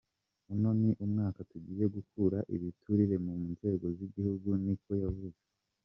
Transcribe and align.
"Uno 0.53 0.69
ni 0.79 0.89
umwaka 1.03 1.39
tugiye 1.51 1.85
gukura 1.95 2.37
ibiturire 2.55 3.15
mu 3.25 3.33
nzego 3.51 3.85
z'igihugu," 3.97 4.47
niko 4.63 4.91
yavuze. 5.03 5.39